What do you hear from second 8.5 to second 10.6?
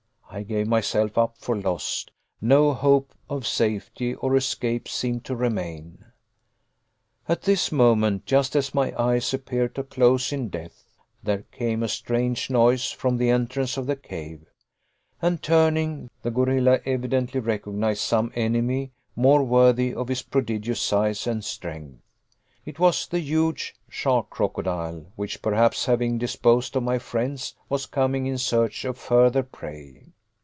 as my eyes appeared to close in